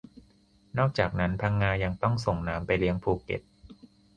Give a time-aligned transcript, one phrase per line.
[0.77, 3.41] นอกจากนั้น พังงา ยังต้องส่งน้ำไปเลี้ยงภูเก็ต